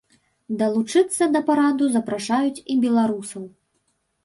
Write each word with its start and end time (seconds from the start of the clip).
Далучыцца 0.61 1.27
да 1.35 1.41
параду 1.51 1.85
запрашаюць 1.97 2.63
і 2.71 2.81
беларусаў. 2.89 3.47